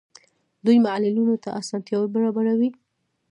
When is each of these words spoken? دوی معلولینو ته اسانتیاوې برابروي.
دوی 0.65 0.77
معلولینو 0.85 1.35
ته 1.43 1.49
اسانتیاوې 1.61 2.09
برابروي. 2.15 2.69